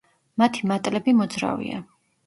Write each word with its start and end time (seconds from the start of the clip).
მათი 0.43 0.71
მატლები 0.71 1.17
მოძრავია. 1.21 1.89